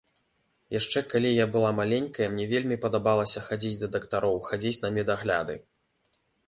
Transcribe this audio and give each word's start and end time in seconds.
Яшчэ 0.79 1.03
калі 1.11 1.33
я 1.33 1.45
была 1.57 1.69
маленькая, 1.81 2.31
мне 2.37 2.45
вельмі 2.55 2.81
падабалася 2.89 3.45
хадзіць 3.51 3.79
да 3.83 3.93
дактароў, 3.99 4.45
хадзіць 4.53 4.77
на 4.87 4.97
медагляды. 5.01 5.55